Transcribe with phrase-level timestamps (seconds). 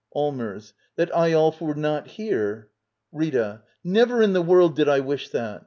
[0.15, 0.73] Allmers.
[0.95, 2.69] That Eyolf were not here.
[3.13, 3.61] Rtta.
[3.83, 5.59] Never in the world did I wish that!